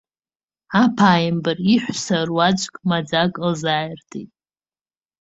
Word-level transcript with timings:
Аԥааимбар, 0.81 1.57
иҳәса 1.73 2.17
руаӡәк 2.27 2.75
маӡак 2.89 3.33
лзааиртит. 3.49 4.31